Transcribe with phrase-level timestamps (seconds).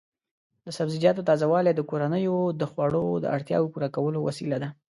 [0.65, 4.69] د سبزیجاتو تازه والي د کورنیو د خوړو د اړتیا پوره کولو وسیله ده.